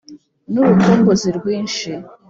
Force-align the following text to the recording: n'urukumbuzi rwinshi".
n'urukumbuzi 0.51 1.29
rwinshi". 1.37 1.89